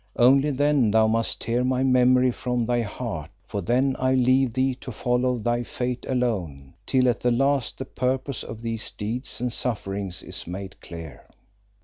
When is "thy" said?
2.65-2.81, 5.37-5.61